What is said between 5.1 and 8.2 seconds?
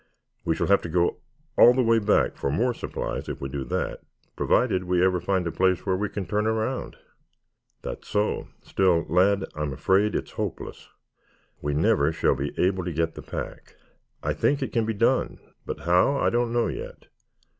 find a place where we can turn around." "That is